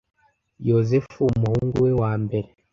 [0.67, 2.47] yosefu umuhungu we wa mbere